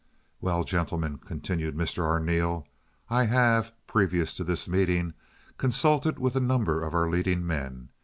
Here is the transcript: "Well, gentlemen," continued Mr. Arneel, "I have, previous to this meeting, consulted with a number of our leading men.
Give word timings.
"Well, 0.41 0.63
gentlemen," 0.63 1.19
continued 1.19 1.75
Mr. 1.77 2.03
Arneel, 2.03 2.65
"I 3.07 3.25
have, 3.25 3.71
previous 3.85 4.35
to 4.37 4.43
this 4.43 4.67
meeting, 4.67 5.13
consulted 5.59 6.17
with 6.17 6.35
a 6.35 6.39
number 6.39 6.83
of 6.83 6.95
our 6.95 7.07
leading 7.07 7.45
men. 7.45 7.89